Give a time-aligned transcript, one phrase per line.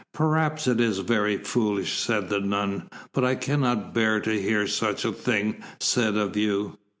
[0.15, 5.05] "Perhaps it is very foolish," said the nun, "but I cannot bear to hear such
[5.05, 6.79] a thing said of you."